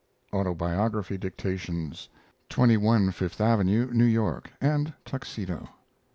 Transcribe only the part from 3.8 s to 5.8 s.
New York; and Tuxedo).